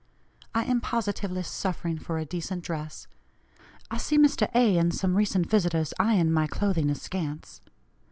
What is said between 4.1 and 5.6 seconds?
Mr. A. and some recent